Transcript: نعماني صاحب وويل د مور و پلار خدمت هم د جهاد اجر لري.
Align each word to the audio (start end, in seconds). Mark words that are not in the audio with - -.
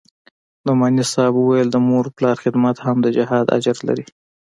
نعماني 0.65 1.03
صاحب 1.13 1.33
وويل 1.37 1.67
د 1.71 1.77
مور 1.87 2.05
و 2.07 2.13
پلار 2.17 2.35
خدمت 2.43 2.75
هم 2.85 2.97
د 3.01 3.07
جهاد 3.17 3.45
اجر 3.57 3.77
لري. 3.87 4.05